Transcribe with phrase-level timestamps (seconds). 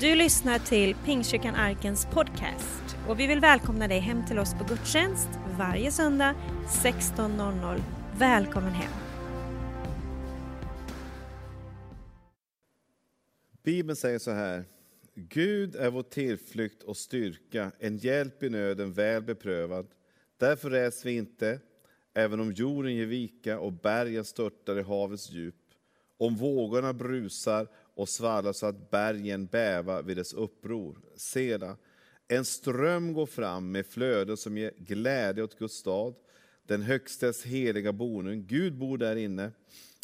[0.00, 4.64] Du lyssnar till Pingstkyrkan Arkens podcast och vi vill välkomna dig hem till oss på
[4.64, 5.28] gudstjänst
[5.58, 6.34] varje söndag
[6.68, 7.82] 16.00.
[8.18, 8.92] Välkommen hem!
[13.62, 14.64] Bibeln säger så här.
[15.14, 19.86] Gud är vår tillflykt och styrka, en hjälp i nöden väl beprövad.
[20.36, 21.60] Därför räds vi inte,
[22.14, 25.54] även om jorden ger vika och bergen störtar i havets djup,
[26.18, 27.68] om vågorna brusar
[27.98, 30.98] och svallar så att bergen bävar vid dess uppror.
[31.16, 31.76] Sela.
[32.28, 36.14] En ström går fram med flöden som ger glädje åt Guds stad,
[36.66, 38.46] den högstes heliga boning.
[38.46, 39.52] Gud bor där inne.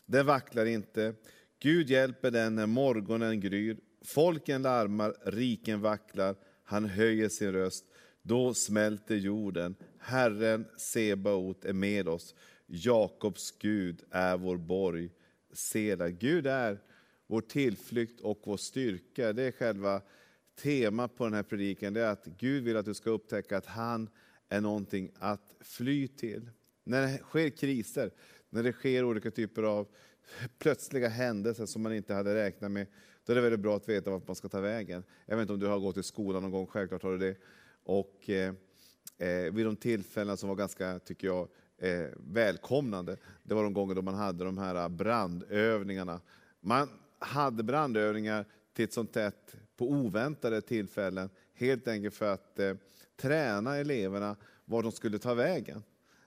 [0.07, 1.15] Den vacklar inte.
[1.59, 3.77] Gud hjälper den när morgonen gryr.
[4.05, 6.37] Folken larmar, riken vacklar.
[6.65, 7.85] Han höjer sin röst.
[8.23, 9.75] Då smälter jorden.
[9.99, 12.35] Herren Sebaot är med oss.
[12.67, 15.11] Jakobs Gud är vår borg.
[15.53, 16.09] Sela.
[16.09, 16.79] Gud är
[17.27, 19.33] vår tillflykt och vår styrka.
[19.33, 20.03] Det är själva
[20.63, 21.93] temat på den här predikan.
[21.93, 24.09] Det är att Gud vill att du ska upptäcka att han
[24.49, 26.51] är någonting att fly till.
[26.85, 28.11] När det sker kriser,
[28.51, 29.89] när det sker olika typer av
[30.59, 32.87] plötsliga händelser som man inte hade räknat med,
[33.25, 35.05] då är det väldigt bra att veta vart man ska ta vägen.
[35.27, 37.37] Jag vet inte om du har gått i skolan någon gång, självklart har du det.
[37.85, 38.55] Och eh,
[39.19, 43.95] eh vid de tillfällen som var ganska, tycker jag, eh, välkomnande, det var de gånger
[43.95, 46.21] då man hade de här brandövningarna.
[46.61, 46.89] Man
[47.25, 52.75] hade brandövningar till ett sånt tätt på oväntade tillfällen, helt enkelt för att eh,
[53.17, 55.83] träna eleverna var de skulle ta vägen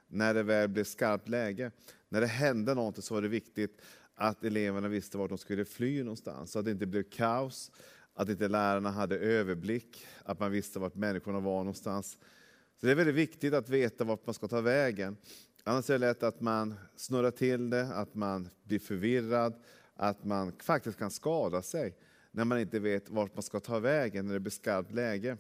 [0.08, 1.72] när det väl blev skarpt läge.
[2.09, 3.81] När det hände något så var det viktigt
[4.16, 7.72] att eleverna visste vart de skulle fly någonstans, så att det inte blev kaos,
[8.14, 12.17] att inte lärarna hade överblick, att man visste vart människorna var någonstans.
[12.80, 15.17] Så det är väldigt viktigt att veta vart man ska ta vägen.
[15.64, 19.54] Annars är det lätt att man snurrar till det, att man blir förvirrad,
[19.98, 21.95] att man faktiskt kan skada sig
[22.31, 25.38] när man inte vet vart man ska ta vägen när det blir skarpt läge.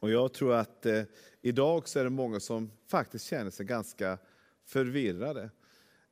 [0.00, 1.02] Och jag tror att eh,
[1.42, 4.18] idag så är det många som faktiskt känner sig ganska
[4.64, 5.50] förvirrade.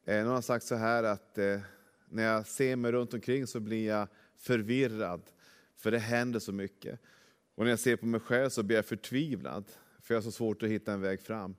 [0.05, 1.61] Eh, någon har sagt så här att eh,
[2.09, 5.23] när jag ser mig runt omkring så blir jag förvirrad,
[5.77, 7.01] för det händer så mycket.
[7.55, 9.65] Och när jag ser på mig själv så blir jag förtvivlad,
[10.01, 11.57] för jag har så svårt att hitta en väg fram.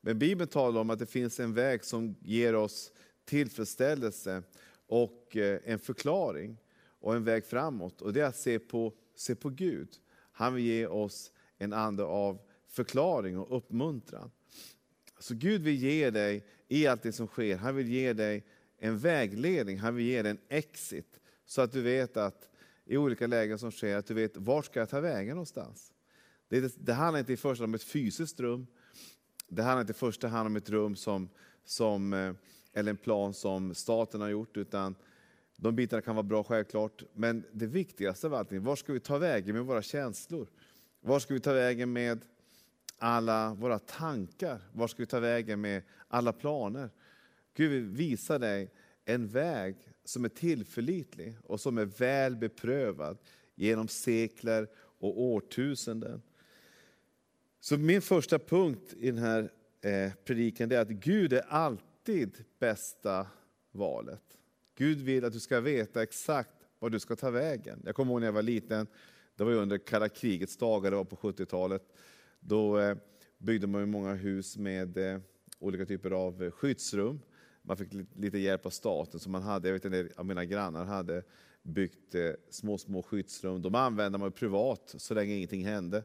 [0.00, 2.92] Men Bibeln talar om att det finns en väg som ger oss
[3.24, 4.42] tillfredsställelse
[4.86, 6.56] och eh, en förklaring
[7.00, 8.02] och en väg framåt.
[8.02, 9.88] Och det är att se på, se på Gud.
[10.32, 12.38] Han vill ge oss en ande av
[12.68, 14.30] förklaring och uppmuntran.
[15.18, 18.44] Så Gud vill ge dig, i allt det som sker, han vill ge dig
[18.78, 21.20] en vägledning, han vill ge dig en exit.
[21.46, 22.48] Så att du vet att
[22.84, 25.92] i olika lägen som sker, att du vet vart ska jag ta vägen någonstans.
[26.48, 28.66] Det, det handlar inte i första hand om ett fysiskt rum.
[29.48, 31.28] Det handlar inte i första hand om ett rum som,
[31.64, 32.32] som eh,
[32.76, 34.94] eller en plan som staten har gjort, utan
[35.56, 37.02] de bitarna kan vara bra självklart.
[37.14, 40.48] Men det viktigaste av allting, var ska vi ta vägen med våra känslor?
[41.00, 42.20] Var ska vi ta vägen med
[42.98, 44.60] alla våra tankar?
[44.72, 46.90] Var ska vi ta vägen med alla planer?
[47.54, 48.70] Gud vill visa dig
[49.04, 53.18] en väg som är tillförlitlig och som är väl beprövad
[53.54, 56.22] genom sekler och årtusenden.
[57.60, 59.50] Så min första punkt i den här
[59.80, 61.95] eh, predikan är att Gud är alltid
[62.58, 63.26] bästa
[63.72, 64.22] valet.
[64.74, 67.82] Gud vill att du ska veta exakt var du ska ta vägen.
[67.84, 68.86] Jag kommer ihåg när jag var liten,
[69.36, 71.82] det var under kalla krigets dagar, det var på 70-talet.
[72.40, 72.96] Då eh,
[73.38, 75.20] byggde man många hus med eh,
[75.58, 77.20] olika typer av eh, skyddsrum.
[77.62, 79.68] Man fick lite hjälp av staten som man hade.
[79.68, 81.22] Jag vet en del av mina grannar hade
[81.62, 82.14] byggt
[82.50, 83.62] små, små skyddsrum.
[83.62, 86.04] De använde man privat så länge ingenting hände.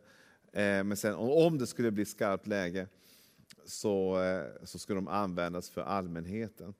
[0.53, 2.88] Men sen om det skulle bli skarpt läge
[3.66, 6.73] så, eh, så skulle de användas för allmänheten.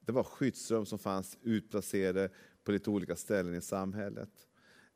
[0.00, 2.28] Det var skyddsrum som fanns utplacerade
[2.64, 4.30] på lite olika ställen i samhället.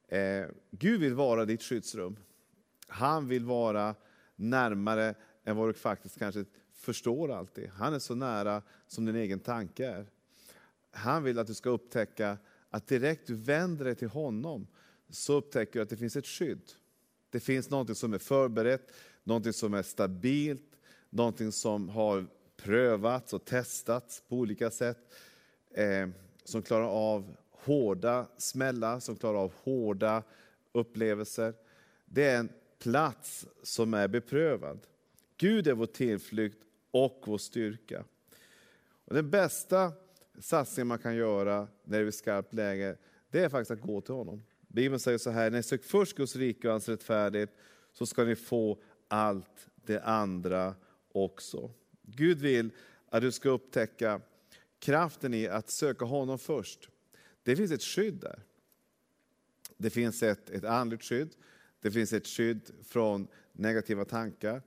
[0.08, 2.16] Eh, Gud vill vara ditt skyddsrum.
[2.86, 3.94] Han vill vara
[4.36, 5.14] närmare
[5.44, 7.68] än vad du faktiskt kanske förstår alltid.
[7.68, 10.06] Han är så nära som din egen tanke är.
[10.90, 12.38] Han vill att du ska upptäcka
[12.70, 14.66] att direkt du vänder dig till honom
[15.10, 16.72] så upptäcker du att det finns ett skydd.
[17.30, 18.92] Det finns något som är förberett,
[19.24, 20.69] något som är stabilt,
[21.10, 22.26] någonting som har
[22.56, 24.98] prövats och testats på olika sätt.
[25.70, 26.08] Eh,
[26.44, 30.22] som klarar av hårda smällar, som klarar av hårda
[30.72, 31.54] upplevelser.
[32.04, 32.48] Det är en
[32.78, 34.78] plats som är beprövad.
[35.36, 36.58] Gud är vår tillflykt
[36.90, 38.04] och vår styrka.
[39.04, 39.92] Och den bästa
[40.38, 42.96] satsningen man kan göra när det är skarpt läge,
[43.30, 44.42] det är faktiskt att gå till honom.
[44.68, 47.50] Bibeln säger så här, när ni söker först Guds rike och hans rättfärdighet,
[47.92, 48.78] så ska ni få
[49.08, 50.74] allt det andra
[51.12, 51.70] också.
[52.02, 52.70] Gud vill
[53.08, 54.20] att du ska upptäcka
[54.78, 56.88] kraften i att söka honom först.
[57.42, 58.42] Det finns ett skydd där.
[59.76, 61.30] Det finns ett, ett andligt skydd,
[61.80, 64.62] det finns ett skydd från negativa tankar.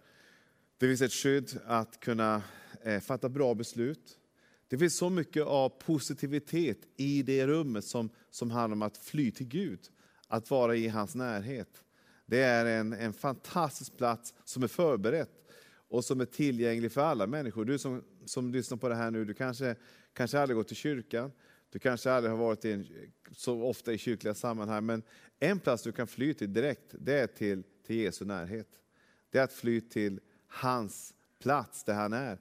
[0.77, 2.43] Det finns ett skydd att kunna
[2.81, 4.19] eh, fatta bra beslut.
[4.67, 9.31] Det finns så mycket av positivitet i det rummet som, som handlar om att fly
[9.31, 9.79] till Gud,
[10.27, 11.83] att vara i hans närhet.
[12.25, 15.42] Det är en, en fantastisk plats som är förberett
[15.93, 17.65] och som är tillgänglig för alla människor.
[17.65, 19.75] Du som, som lyssnar på det här nu, du kanske,
[20.13, 21.31] kanske aldrig gått till kyrkan,
[21.69, 22.87] du kanske aldrig har varit en,
[23.31, 25.03] så ofta i kyrkliga sammanhang, men
[25.39, 28.67] en plats du kan fly till direkt, det är till, till Jesu närhet.
[29.29, 32.37] Det är att fly till hans plats där han är.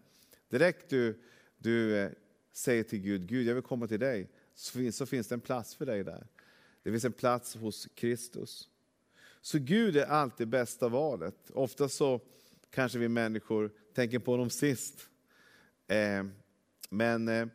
[0.49, 1.23] Direkt du,
[1.59, 2.11] du eh,
[2.53, 5.41] säger till Gud, Gud jag vill komma till dig, så finns, så finns det en
[5.41, 6.27] plats för dig där.
[6.83, 8.69] Det finns en plats hos Kristus.
[9.41, 11.51] Så Gud är alltid bästa valet.
[11.51, 12.21] Ofta så
[12.73, 15.09] kanske vi människor tänker på honom sist.
[15.89, 16.25] Eh,
[16.91, 17.47] men eh,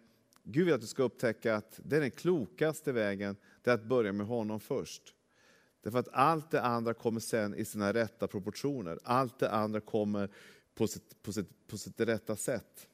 [0.43, 3.85] Gud vill att du ska upptäcka att det är den klokaste vägen, det är att
[3.85, 5.13] börja med honom först.
[5.81, 8.99] Därför att allt det andra kommer sen i sina rätta proportioner.
[9.03, 10.29] Allt det andra kommer
[10.75, 12.87] på sitt, på sitt, på sitt rätta sätt.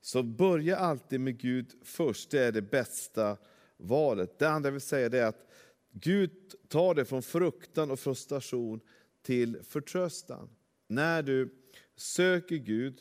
[0.00, 3.36] Så börja alltid med Gud först, det är det bästa
[3.76, 4.38] valet.
[4.38, 5.46] Det andra jag vill säga är att
[5.90, 6.30] Gud
[6.68, 8.80] tar det från fruktan och frustration
[9.22, 10.48] till förtröstan.
[10.92, 11.54] När du
[11.96, 13.00] söker Gud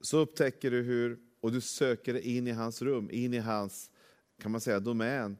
[0.00, 3.90] så upptäcker du hur, och du söker dig in i hans rum, in i hans
[4.42, 5.36] kan man säga, domän.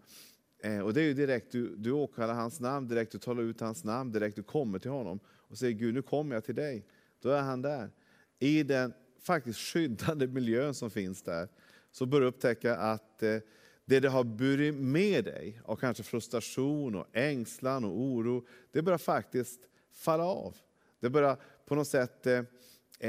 [0.59, 3.61] Eh, och det är ju direkt, du, du åkallar hans namn, direkt du talar ut
[3.61, 6.87] hans namn, direkt du kommer till honom och säger Gud nu kommer jag till dig.
[7.23, 7.91] Då är han där.
[8.39, 11.49] I den faktiskt skyddande miljön som finns där,
[11.91, 13.39] så bör du upptäcka att eh,
[13.85, 18.99] det du har burit med dig av kanske frustration, och ängslan och oro, det börjar
[18.99, 19.61] faktiskt
[19.93, 20.57] falla av.
[21.01, 21.37] Det börjar
[21.67, 22.43] på något sätt eh,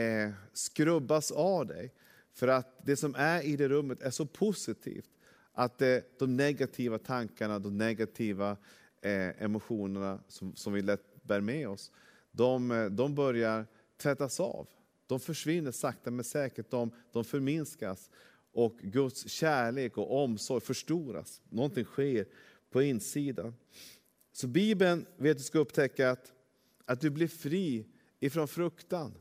[0.01, 1.93] eh, skrubbas av dig.
[2.33, 5.09] För att det som är i det rummet är så positivt
[5.51, 8.57] att eh, de negativa tankarna, de negativa
[9.01, 11.91] eh, emotionerna som, som vi lätt bär med oss,
[12.31, 13.65] de, eh, de börjar
[13.97, 14.67] tvättas av.
[15.07, 18.09] De försvinner sakta men säkert, de, de förminskas
[18.51, 21.41] och Guds kärlek och omsorg förstoras.
[21.49, 22.25] Någonting sker
[22.69, 23.55] på insidan.
[24.31, 26.31] Så Bibeln vet du ska upptäcka att,
[26.89, 27.85] att du blir fri
[28.19, 29.13] ifrån fruktan.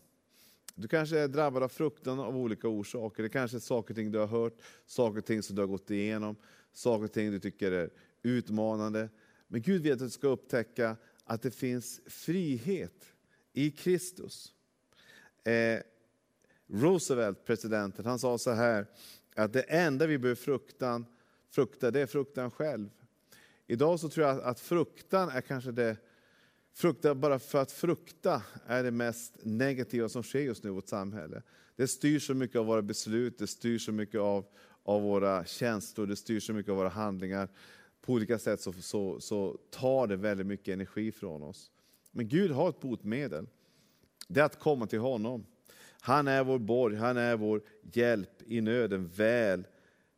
[0.74, 3.22] Du kanske är drabbad av fruktan av olika orsaker.
[3.22, 5.66] Det kanske är saker och ting du har hört, saker och ting som du har
[5.66, 6.36] gått igenom,
[6.72, 7.90] saker och ting du tycker är
[8.22, 9.08] utmanande.
[9.48, 13.04] Men Gud vet att du ska upptäcka att det finns frihet
[13.52, 14.54] i Kristus.
[15.44, 15.80] Eh,
[16.66, 18.86] Roosevelt, presidenten, han sa så här,
[19.36, 21.06] att det enda vi behöver fruktan,
[21.50, 22.90] frukta, det är fruktan själv.
[23.66, 25.96] Idag så tror jag att fruktan är kanske det,
[26.78, 30.88] frukta bara för att frukta är det mest negativa som sker just nu i vårt
[30.88, 31.42] samhälle.
[31.76, 34.44] Det styr så mycket av våra beslut, det styr så mycket av,
[34.82, 37.48] av våra känslor, det styr så mycket av våra handlingar.
[38.00, 41.70] På olika sätt så, så, så tar det väldigt mycket energi från oss.
[42.10, 43.46] Men Gud har ett botemedel.
[44.28, 45.46] Det är att komma till honom.
[46.00, 49.66] Han är vår borg, han är vår hjälp i nöden, väl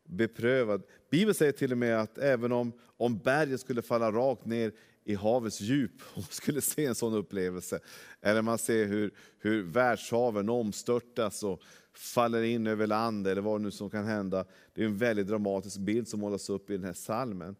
[0.05, 0.83] beprövad.
[1.11, 4.73] Bibeln säger till och med att även om, om berget skulle falla rakt ner
[5.05, 7.81] i havets djup, om man skulle se en sån upplevelse,
[8.21, 11.63] eller man ser hur, hur världshaven omstörtas och
[11.93, 14.45] faller in över land, eller vad nu som kan hända.
[14.75, 17.57] Det är en väldigt dramatisk bild som målas upp i den här salmen.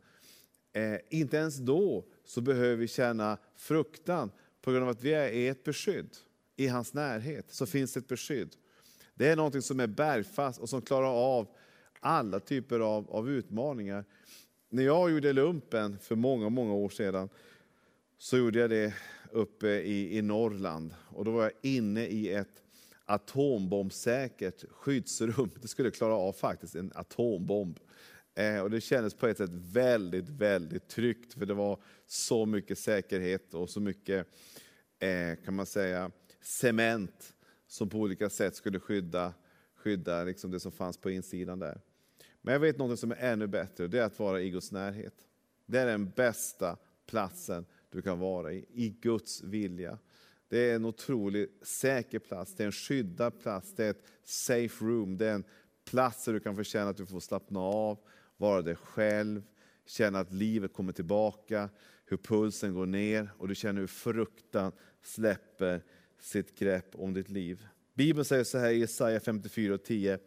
[0.73, 4.31] Eh, inte ens då så behöver vi känna fruktan,
[4.63, 6.17] på grund av att vi är i ett beskydd
[6.57, 8.57] i hans närhet så finns ett beskydd.
[9.15, 11.49] Det är något som är bergfast och som klarar av
[12.01, 14.05] alla typer av, av utmaningar.
[14.73, 17.29] När jag gjorde lumpen för många, många år sedan
[18.19, 18.95] så gjorde jag det
[19.33, 20.95] uppe i, i Norrland.
[21.09, 22.63] Och då var jag inne i ett
[23.05, 25.51] atombombsäkert skyddsrum.
[25.63, 27.81] Det skulle klara av faktiskt en atombomb.
[28.35, 32.79] Eh, och det kändes på ett sätt väldigt, väldigt tryggt, för det var så mycket
[32.79, 34.27] säkerhet och så mycket,
[34.99, 36.11] eh, kan man säga,
[36.43, 37.35] cement
[37.67, 39.35] som på olika sätt skulle skydda,
[39.77, 41.81] skydda liksom det som fanns på insidan där.
[42.43, 45.15] Men jag vet något som är ännu bättre, det är att vara i Guds närhet.
[45.67, 49.99] Det är den bästa platsen du kan vara i, i Guds vilja.
[50.49, 54.85] Det är en otroligt säker plats, det är en skyddad plats, det är ett safe
[54.85, 55.45] room, det är en
[55.85, 57.99] plats där du kan få känna att du får slappna av,
[58.37, 59.43] vara dig själv,
[59.87, 61.69] känna att livet kommer tillbaka,
[62.05, 65.83] hur pulsen går ner och du känner hur fruktan släpper
[66.21, 67.67] sitt grepp om ditt liv.
[67.95, 70.19] Bibeln säger så här i Jesaja 54 och 10.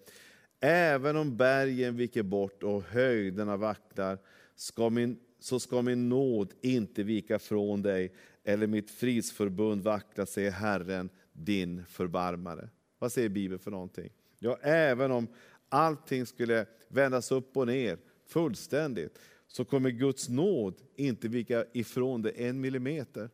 [0.66, 4.18] Även om bergen viker bort och höjderna vacklar,
[4.56, 10.52] ska min, så ska min nåd inte vika från dig, eller mitt fridsförbund vackla, säger
[10.52, 12.70] Herren, din förbarmare.
[13.00, 14.10] Vad säger Bibeln för någonting?
[14.40, 15.28] Ja, även om
[15.70, 22.34] allting skulle vändas upp och ner fullständigt, så kommer Guds nåd inte vika ifrån dig
[22.38, 23.30] en millimeter.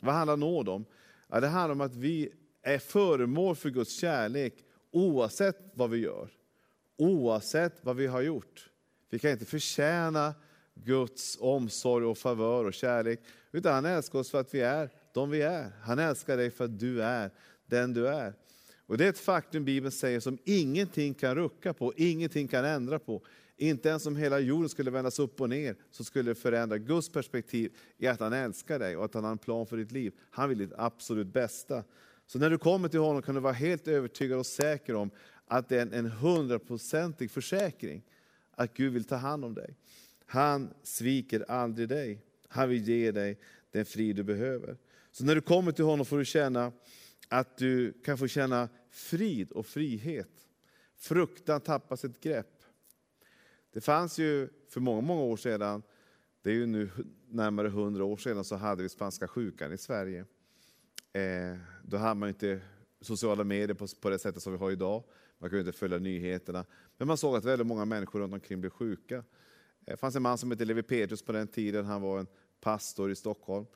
[0.00, 0.84] Vad handlar nåd om?
[1.28, 4.54] Ja, det handlar om att vi är föremål för Guds kärlek
[4.90, 6.39] oavsett vad vi gör.
[7.00, 8.70] Oavsett vad vi har gjort.
[9.10, 10.34] Vi kan inte förtjäna
[10.74, 13.20] Guds omsorg och favör och kärlek.
[13.52, 15.72] Utan han älskar oss för att vi är de vi är.
[15.82, 17.30] Han älskar dig för att du är
[17.66, 18.34] den du är.
[18.86, 22.98] Och Det är ett faktum Bibeln säger som ingenting kan rucka på, ingenting kan ändra
[22.98, 23.22] på.
[23.56, 27.12] Inte ens om hela jorden skulle vändas upp och ner så skulle det förändra Guds
[27.12, 30.12] perspektiv i att han älskar dig och att han har en plan för ditt liv.
[30.30, 31.84] Han vill ditt absolut bästa.
[32.26, 35.10] Så när du kommer till honom kan du vara helt övertygad och säker om
[35.50, 38.02] att det är en hundraprocentig försäkring
[38.50, 39.76] att Gud vill ta hand om dig.
[40.26, 42.24] Han sviker aldrig dig.
[42.48, 43.38] Han vill ge dig
[43.70, 44.76] den frid du behöver.
[45.10, 46.72] Så när du kommer till honom får du känna
[47.28, 50.48] att du kan få känna frid och frihet.
[50.96, 52.64] Fruktan tappar sitt grepp.
[53.72, 55.82] Det fanns ju för många, många år sedan,
[56.42, 56.90] det är ju nu
[57.28, 60.24] närmare hundra år sedan, så hade vi spanska sjukan i Sverige.
[61.12, 62.60] Eh, då hade man inte
[63.00, 65.04] sociala medier på, på det sättet som vi har idag.
[65.40, 66.64] Man kunde inte följa nyheterna.
[66.96, 69.24] Men man såg att väldigt många människor runt omkring blev sjuka.
[69.84, 71.84] Det fanns en man som hette Levi Petrus på den tiden.
[71.84, 72.26] Han var en
[72.60, 73.66] pastor i Stockholm.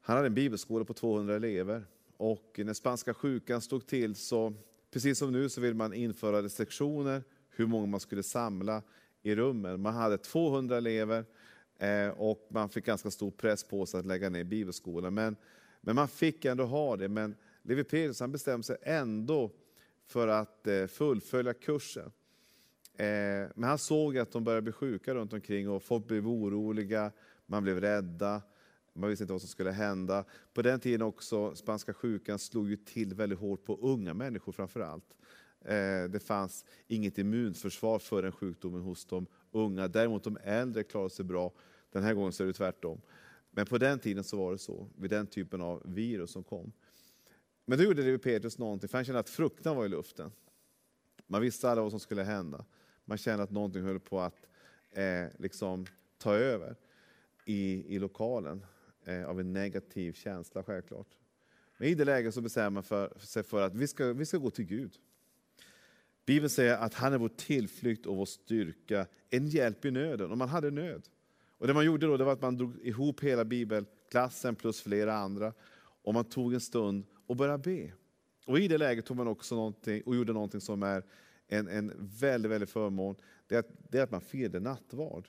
[0.00, 1.84] Han hade en bibelskola på 200 elever.
[2.16, 4.54] Och när spanska sjukan stod till så,
[4.90, 8.82] precis som nu, så ville man införa restriktioner hur många man skulle samla
[9.22, 9.80] i rummen.
[9.80, 11.24] Man hade 200 elever
[11.78, 15.14] eh, och man fick ganska stor press på sig att lägga ner bibelskolan.
[15.14, 15.36] Men,
[15.80, 17.08] men man fick ändå ha det.
[17.08, 19.50] Men Levi Petrus han bestämde sig ändå
[20.06, 22.12] för att eh, fullfölja kursen.
[22.96, 27.12] Eh, men han såg att de började bli sjuka runt omkring och folk blev oroliga,
[27.46, 28.42] man blev rädda.
[28.92, 30.24] Man visste inte vad som skulle hända.
[30.52, 34.80] På den tiden också, spanska sjukan slog ju till väldigt hårt på unga människor framför
[34.80, 35.16] allt.
[35.64, 39.88] Eh, det fanns inget immunförsvar för den sjukdomen hos de unga.
[39.88, 41.52] Däremot de äldre klarade sig bra.
[41.92, 43.00] Den här gången så är det tvärtom.
[43.50, 46.72] Men på den tiden så var det så, vid den typen av virus som kom.
[47.64, 50.32] Men då gjorde det Petrus någonting, för han kände att fruktan var i luften.
[51.26, 52.64] Man visste aldrig vad som skulle hända.
[53.04, 54.46] Man kände att någonting höll på att
[54.90, 55.86] eh, liksom
[56.18, 56.76] ta över
[57.44, 58.66] i, i lokalen
[59.04, 61.08] eh, av en negativ känsla självklart.
[61.78, 64.38] Men i det läget så bestämmer man för, sig för att vi ska, vi ska
[64.38, 64.98] gå till Gud.
[66.26, 70.30] Bibeln säger att han är vår tillflykt och vår styrka, en hjälp i nöden.
[70.30, 71.08] Och man hade nöd.
[71.58, 75.14] Och det man gjorde då det var att man drog ihop hela bibelklassen plus flera
[75.14, 75.52] andra.
[76.02, 77.92] Och man tog en stund och börja be.
[78.46, 81.04] Och i det läget tog man också någonting och gjorde någonting som är
[81.48, 83.16] en, en väldigt, väldigt förmån.
[83.46, 85.28] Det är, att, det är att man firade nattvard.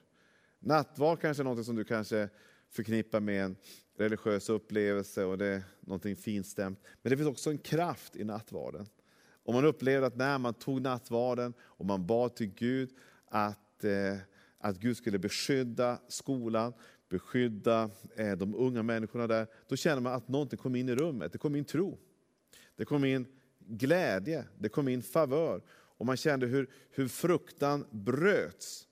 [0.59, 2.29] Nattvard kanske är något som du kanske
[2.69, 3.55] förknippar med en
[3.97, 6.79] religiös upplevelse och det är någonting finstämt.
[7.01, 8.87] Men det finns också en kraft i nattvarden.
[9.43, 12.89] Och man upplevde att när man tog nattvarden och man bad till Gud
[13.25, 14.17] att, eh,
[14.57, 16.73] att Gud skulle beskydda skolan,
[17.09, 21.31] beskydda eh, de unga människorna där, då känner man att någonting kom in i rummet.
[21.31, 21.97] Det kom in tro.
[22.75, 23.27] Det kom in
[23.59, 25.61] glädje, det kom in favör.
[25.69, 28.87] Och man kände hur, hur fruktan bröts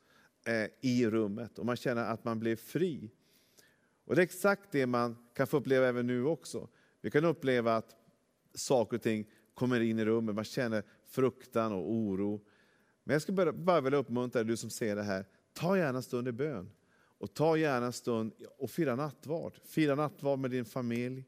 [0.45, 3.11] eh, i rummet och man känner att man blev fri.
[4.05, 6.69] Och Det är exakt det man kan få uppleva även nu också.
[7.01, 7.95] Vi kan uppleva att
[8.53, 12.41] saker och ting kommer in i rummet, man känner fruktan och oro.
[13.03, 15.97] Men jag skulle bara, bara vilja uppmuntra dig, du som ser det här, ta gärna
[15.97, 16.71] en stund i bön.
[17.23, 19.53] Och ta gärna en stund och fira nattvard.
[19.65, 21.25] Fira nattvard med din familj,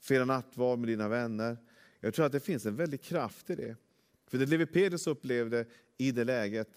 [0.00, 1.56] fira nattvard med dina vänner.
[2.00, 3.76] Jag tror att det finns en väldig kraft i det.
[4.26, 6.68] För det Levi Petrus upplevde i det läget,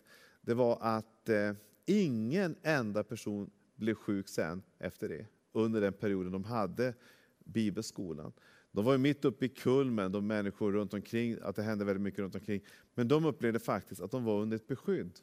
[0.42, 1.54] det var att eh,
[1.86, 6.94] ingen enda person blev sjuk sen efter det, under den perioden de hade
[7.40, 8.34] bibelskolan.
[8.72, 12.04] De var ju mitt uppe i kulmen, de människor runt omkring, att det hände väldigt
[12.04, 12.62] mycket runt omkring.
[12.94, 15.20] Men de upplevde faktiskt att de var under ett beskydd.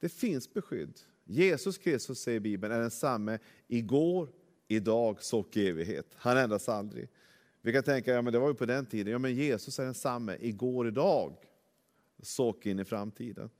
[0.00, 0.98] Det finns beskydd.
[1.30, 4.28] Jesus Kristus, säger Bibeln, är densamme igår,
[4.68, 6.06] idag, så och i evighet.
[6.14, 7.08] Han ändras aldrig.
[7.62, 9.12] Vi kan tänka, ja men det var ju på den tiden.
[9.12, 11.36] Ja men Jesus är densamme igår, idag,
[12.22, 13.50] så och in i framtiden.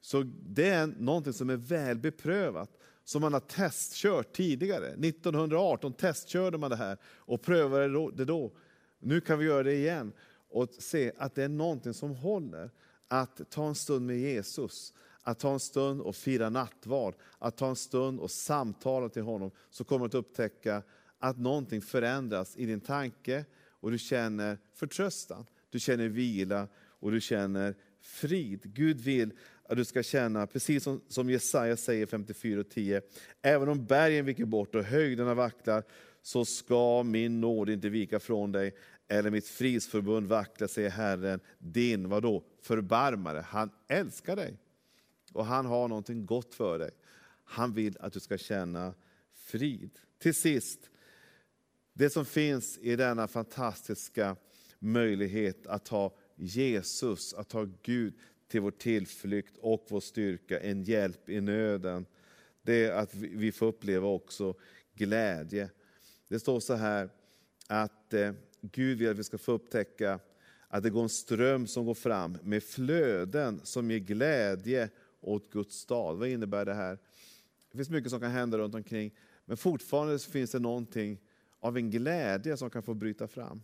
[0.00, 2.70] Så det är någonting som är väl beprövat,
[3.04, 4.86] som man har testkört tidigare.
[4.88, 8.52] 1918 testkörde man det här och prövade det då.
[8.98, 10.12] Nu kan vi göra det igen
[10.48, 12.70] och se att det är någonting som håller.
[13.08, 14.92] Att ta en stund med Jesus,
[15.26, 19.50] att ta en stund och fira nattvard, att ta en stund och samtala till honom,
[19.70, 20.82] så kommer du att upptäcka
[21.18, 27.20] att någonting förändras i din tanke och du känner förtröstan, du känner vila och du
[27.20, 28.60] känner frid.
[28.62, 33.02] Gud vill att du ska känna, precis som, som Jesaja säger 54.10,
[33.42, 35.82] även om bergen viker bort och höjderna vacklar,
[36.22, 38.74] så ska min nåd inte vika från dig,
[39.08, 43.44] eller mitt frisförbund vackla, säger Herren, din, vadå, förbarmare.
[43.48, 44.56] Han älskar dig
[45.32, 46.90] och han har någonting gott för dig.
[47.44, 48.94] Han vill att du ska känna
[49.32, 49.98] frid.
[50.18, 50.90] Till sist,
[51.92, 54.36] det som finns i denna fantastiska
[54.78, 58.14] möjlighet att ha Jesus, att ha Gud
[58.48, 62.06] till vår tillflykt och vår styrka, en hjälp i nöden.
[62.62, 64.54] Det är att vi får uppleva också
[64.94, 65.70] glädje.
[66.28, 67.10] Det står så här
[67.66, 70.20] att eh, Gud vill att vi ska få upptäcka
[70.68, 74.90] att det går en ström som går fram med flöden som ger glädje
[75.26, 76.18] åt Guds stad.
[76.18, 76.98] Vad innebär det här?
[77.70, 79.14] Det finns mycket som kan hända runt omkring,
[79.44, 81.20] men fortfarande finns det någonting
[81.60, 83.62] av en glädje som kan få bryta fram.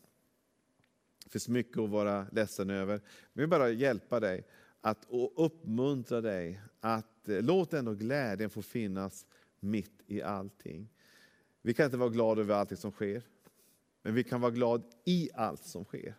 [1.25, 2.95] Det finns mycket att vara ledsen över.
[2.97, 3.03] Men
[3.33, 4.47] jag vill bara hjälpa dig
[4.81, 9.27] att och uppmuntra dig att eh, låt ändå glädjen få finnas
[9.61, 10.89] mitt i allting.
[11.63, 13.23] Vi kan inte vara glada över allting som sker,
[14.03, 16.15] men vi kan vara glada i allt som sker.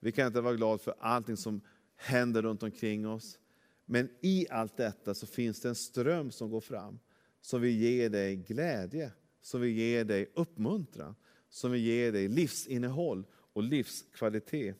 [0.00, 1.60] Vi kan inte vara glada för allting som
[1.96, 3.38] händer runt omkring oss.
[3.92, 6.98] Men i allt detta så finns det en ström som går fram,
[7.40, 11.14] som vill ge dig glädje, som vill ge dig uppmuntran,
[11.48, 14.76] som vill ge dig livsinnehåll och livskvalitet.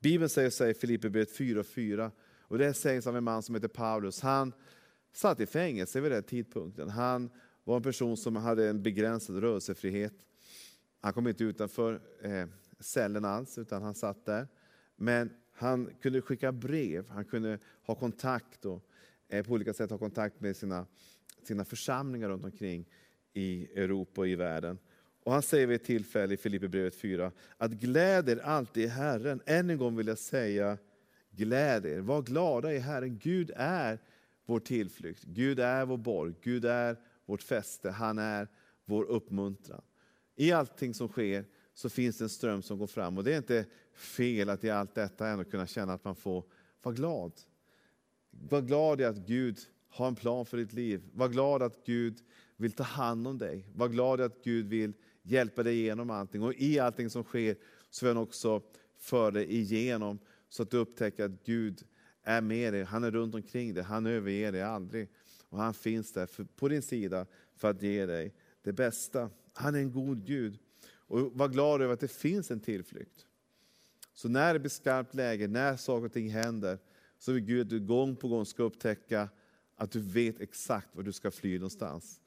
[0.00, 4.20] Bibeln säger så i Filipperbrevet 4.4, och det sägs av en man som heter Paulus.
[4.20, 4.52] Han
[5.12, 6.88] satt i fängelse vid den tidpunkten.
[6.88, 7.30] Han
[7.64, 10.14] var en person som hade en begränsad rörelsefrihet.
[11.00, 12.46] Han kom inte utanför eh,
[12.80, 14.48] cellen alls, utan han satt där.
[14.96, 15.30] Men
[15.60, 18.82] han kunde skicka brev, han kunde ha kontakt och
[19.28, 20.86] eh, på olika sätt ha kontakt med sina,
[21.42, 22.86] sina församlingar runt omkring
[23.32, 24.78] i Europa och i världen.
[25.24, 29.40] Och han säger vid ett tillfälle i Filipperbrevet 4 att gläd er alltid i Herren.
[29.46, 30.78] Än en gång vill jag säga
[31.30, 33.18] gläd er, var glada i Herren.
[33.18, 33.98] Gud är
[34.46, 38.48] vår tillflykt, Gud är vår borg, Gud är vårt fäste, han är
[38.84, 39.82] vår uppmuntran.
[40.36, 41.44] I allting som sker
[41.80, 43.18] så finns det en ström som går fram.
[43.18, 46.44] Och det är inte fel att i allt detta ändå kunna känna att man får
[46.82, 47.32] vara glad.
[48.30, 49.58] Var glad i att Gud
[49.88, 51.02] har en plan för ditt liv.
[51.12, 52.18] Var glad att Gud
[52.56, 53.66] vill ta hand om dig.
[53.74, 56.42] Var glad att Gud vill hjälpa dig igenom allting.
[56.42, 57.56] Och i allting som sker
[57.90, 58.62] så vill han också
[58.98, 61.82] föra dig igenom så att du upptäcker att Gud
[62.22, 62.82] är med dig.
[62.82, 63.82] Han är runt omkring dig.
[63.82, 65.08] Han överger dig aldrig.
[65.48, 67.26] Och han finns där för, på din sida
[67.56, 69.30] för att ge dig det bästa.
[69.52, 70.58] Han är en god Gud.
[71.10, 73.26] Och var glad över att det finns en tillflykt.
[74.12, 76.78] Så när det blir skarpt läge, när saker och ting händer,
[77.18, 79.28] så vill Gud att du gång på gång ska upptäcka
[79.76, 82.20] att du vet exakt var du ska fly någonstans.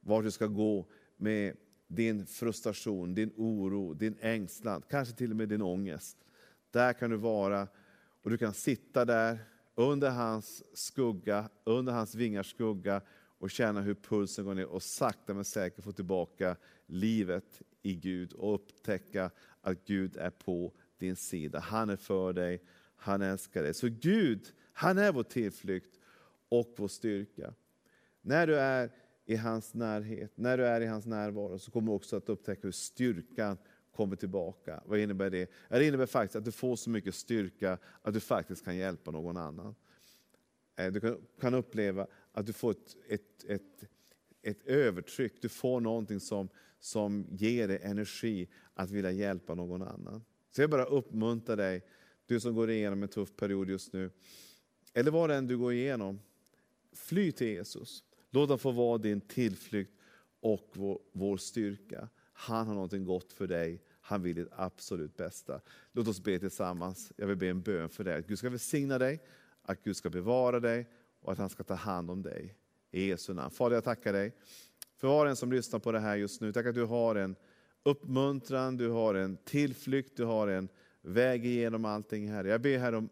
[0.00, 1.56] Vart du ska gå med
[1.88, 6.16] din frustration, din oro, din ängslan, kanske till och med din ångest.
[6.70, 7.68] Där kan du vara
[8.22, 9.38] och du kan sitta där
[9.74, 13.00] under hans skugga, under hans vingars skugga
[13.38, 18.32] och känna hur pulsen går ner och sakta men säkert få tillbaka livet i Gud
[18.32, 21.58] och upptäcka att Gud är på din sida.
[21.58, 22.62] Han är för dig,
[22.96, 23.74] han älskar dig.
[23.74, 26.00] Så Gud, han är vår tillflykt
[26.48, 27.54] och vår styrka.
[28.20, 28.90] När du är
[29.24, 32.60] i hans närhet, när du är i hans närvaro så kommer du också att upptäcka
[32.62, 33.58] hur styrkan
[33.92, 34.82] kommer tillbaka.
[34.86, 35.50] Vad innebär det?
[35.68, 39.36] Det innebär faktiskt att du får så mycket styrka att du faktiskt kan hjälpa någon
[39.36, 39.74] annan.
[40.76, 43.84] Eh, du kan uppleva att du får ett, ett, ett,
[44.44, 46.48] ett övertryck, du får någonting som,
[46.80, 50.24] som ger dig energi att vilja hjälpa någon annan.
[50.50, 51.84] Så jag bara uppmuntrar dig,
[52.26, 54.10] du som går igenom en tuff period just nu,
[54.94, 56.20] eller vad det än du går igenom,
[56.92, 58.04] fly till Jesus.
[58.30, 59.92] Låt honom få vara din tillflykt
[60.40, 62.08] och vår, vår styrka.
[62.32, 63.82] Han har någonting gott för dig.
[64.00, 65.60] Han vill ditt absolut bästa.
[65.92, 67.12] Låt oss be tillsammans.
[67.16, 68.18] Jag vill be en bön för dig.
[68.18, 69.22] Att Gud ska välsigna dig,
[69.62, 70.88] att Gud ska bevara dig
[71.20, 72.56] och att han ska ta hand om dig.
[72.94, 73.50] I Jesu namn.
[73.50, 74.32] Fader, jag tackar dig
[74.96, 76.52] för var en som lyssnar på det här just nu.
[76.52, 77.36] Tack att du har en
[77.82, 80.68] uppmuntran, du har en tillflykt, du har en
[81.02, 82.48] väg igenom allting, Herre.
[82.48, 83.08] Jag ber här om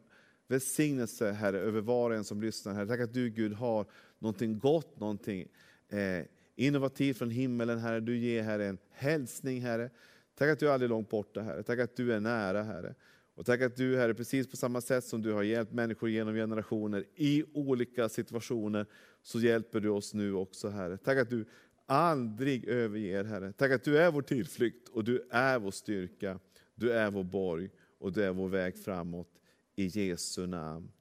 [0.49, 2.75] välsignelse, Herre, över var och en som lyssnar.
[2.75, 2.87] Herre.
[2.87, 3.87] Tack att du, Gud, har
[4.18, 5.49] någonting gott, någonting
[5.88, 6.25] eh,
[6.57, 8.01] innovativt från himmelen, Herre.
[8.01, 9.90] Du ger, Herre, en hälsning, Herre.
[10.35, 11.62] Tack att du är aldrig långt borta, Herre.
[11.62, 12.95] Tack att du är nära, Herre.
[13.35, 16.35] Och tack att du, Herre, precis på samma sätt som du har hjälpt människor genom
[16.35, 18.87] generationer i olika situationer,
[19.23, 20.97] så hjälper du oss nu också, Herre.
[20.97, 21.45] Tack att du
[21.87, 23.53] aldrig överger, Herre.
[23.53, 26.40] Tack att du är vår tillflykt och du är vår styrka.
[26.75, 29.29] Du är vår borg och du är vår väg framåt.
[29.77, 30.92] I Jesu namn.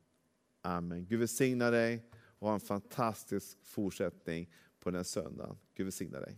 [0.61, 1.05] Amen.
[1.05, 5.57] Gud välsigna dig och ha en fantastisk fortsättning på den här söndagen.
[5.75, 6.37] Gud välsigna dig.